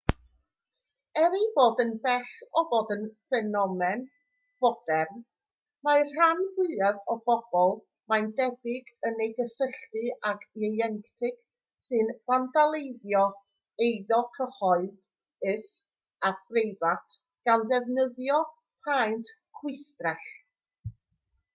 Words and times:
er 1.23 1.35
ei 1.39 1.43
fod 1.55 1.81
yn 1.81 1.89
bell 2.05 2.29
o 2.61 2.61
fod 2.69 2.93
yn 2.93 3.03
ffenomen 3.25 3.99
fodern 4.63 5.19
mae'r 5.87 6.09
rhan 6.15 6.41
fwyaf 6.55 7.11
o 7.15 7.17
bobl 7.29 7.75
mae'n 8.13 8.31
debyg 8.41 8.89
yn 9.11 9.21
ei 9.27 9.37
gysylltu 9.41 10.03
ag 10.31 10.47
ieuenctid 10.63 11.39
sy'n 11.91 12.11
fandaleiddio 12.31 13.23
eiddo 13.89 14.21
cyhoeddus 14.41 15.69
a 16.31 16.35
phreifat 16.49 17.17
gan 17.51 17.71
ddefnyddio 17.73 18.43
paent 18.87 19.33
chwistrell 19.61 20.31